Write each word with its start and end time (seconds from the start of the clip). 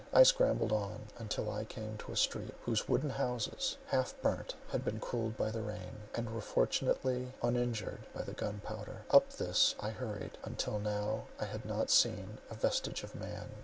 I 0.11 0.23
scrambled 0.23 0.71
on, 0.71 1.09
until 1.19 1.51
I 1.51 1.63
came 1.63 1.95
to 1.99 2.11
a 2.11 2.17
street, 2.17 2.55
whose 2.63 2.89
wooden 2.89 3.11
houses, 3.11 3.77
half 3.85 4.19
burnt, 4.23 4.55
had 4.69 4.83
been 4.83 4.99
cooled 4.99 5.37
by 5.37 5.51
the 5.51 5.61
rain, 5.61 6.07
and 6.15 6.33
were 6.33 6.41
fortunately 6.41 7.33
uninjured 7.43 8.11
by 8.11 8.23
the 8.23 8.33
gunpowder. 8.33 9.03
Up 9.11 9.33
this 9.33 9.75
I 9.79 9.91
hurried—until 9.91 10.79
now 10.79 11.25
I 11.39 11.45
had 11.45 11.65
not 11.65 11.91
seen 11.91 12.39
a 12.49 12.55
vestige 12.55 13.03
of 13.03 13.13
man. 13.13 13.51